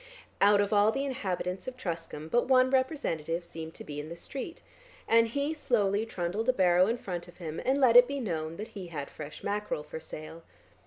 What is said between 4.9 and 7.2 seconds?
and he slowly trundled a barrow in